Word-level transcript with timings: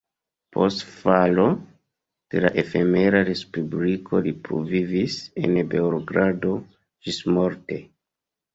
Post 0.55 0.79
falo 1.01 1.43
de 2.35 2.41
la 2.45 2.51
efemera 2.61 3.21
respubliko 3.29 4.23
li 4.29 4.35
pluvivis 4.49 5.21
en 5.45 5.55
Beogrado 5.77 6.57
ĝismorte. 7.07 7.83